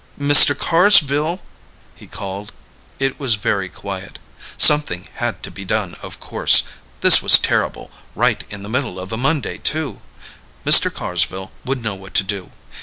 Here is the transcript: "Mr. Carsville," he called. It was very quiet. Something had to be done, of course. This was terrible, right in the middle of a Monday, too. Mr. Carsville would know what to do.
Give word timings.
"Mr. 0.19 0.57
Carsville," 0.57 1.43
he 1.95 2.07
called. 2.07 2.51
It 2.97 3.19
was 3.19 3.35
very 3.35 3.69
quiet. 3.69 4.17
Something 4.57 5.07
had 5.17 5.43
to 5.43 5.51
be 5.51 5.63
done, 5.63 5.93
of 6.01 6.19
course. 6.19 6.63
This 7.01 7.21
was 7.21 7.37
terrible, 7.37 7.91
right 8.15 8.43
in 8.49 8.63
the 8.63 8.67
middle 8.69 8.99
of 8.99 9.11
a 9.11 9.15
Monday, 9.15 9.59
too. 9.59 10.01
Mr. 10.65 10.91
Carsville 10.91 11.51
would 11.65 11.83
know 11.83 11.93
what 11.93 12.15
to 12.15 12.23
do. 12.23 12.49